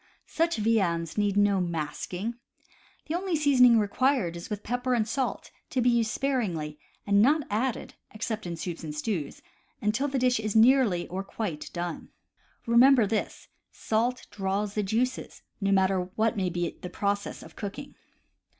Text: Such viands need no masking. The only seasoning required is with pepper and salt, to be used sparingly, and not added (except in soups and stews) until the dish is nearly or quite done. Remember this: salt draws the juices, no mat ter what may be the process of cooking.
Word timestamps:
Such 0.25 0.57
viands 0.57 1.15
need 1.15 1.37
no 1.37 1.59
masking. 1.61 2.33
The 3.05 3.13
only 3.13 3.35
seasoning 3.35 3.77
required 3.77 4.35
is 4.35 4.49
with 4.49 4.63
pepper 4.63 4.95
and 4.95 5.07
salt, 5.07 5.51
to 5.69 5.79
be 5.79 5.91
used 5.91 6.09
sparingly, 6.09 6.79
and 7.05 7.21
not 7.21 7.43
added 7.51 7.93
(except 8.09 8.47
in 8.47 8.55
soups 8.57 8.83
and 8.83 8.95
stews) 8.95 9.43
until 9.79 10.07
the 10.07 10.17
dish 10.17 10.39
is 10.39 10.55
nearly 10.55 11.07
or 11.09 11.23
quite 11.23 11.69
done. 11.71 12.09
Remember 12.65 13.05
this: 13.05 13.47
salt 13.71 14.25
draws 14.31 14.73
the 14.73 14.81
juices, 14.81 15.43
no 15.61 15.71
mat 15.71 15.89
ter 15.89 16.05
what 16.15 16.35
may 16.35 16.49
be 16.49 16.75
the 16.81 16.89
process 16.89 17.43
of 17.43 17.55
cooking. 17.55 17.93